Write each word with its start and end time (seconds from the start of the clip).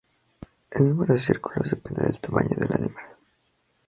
El 0.71 0.89
número 0.89 1.13
de 1.13 1.19
círculos 1.19 1.69
depende 1.69 2.01
del 2.03 2.19
tamaño 2.19 2.55
del 2.57 2.73
animal. 2.73 3.17